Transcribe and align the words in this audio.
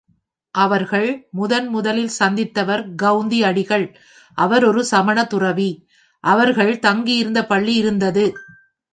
அவர்கள் 0.55 1.09
முதன் 1.31 1.67
முதலில் 1.67 2.13
சந்தித்தவர் 2.19 2.83
கவுந்தி 3.03 3.39
அடிகள் 3.43 3.85
அவர் 4.37 4.63
ஒரு 4.63 4.81
சமணத்துறவி, 4.91 5.69
அவர்கள் 6.23 6.79
தங்கி 6.79 7.15
இருந்த 7.15 7.41
பள்ளி 7.45 7.75
இருந்தது. 7.75 8.25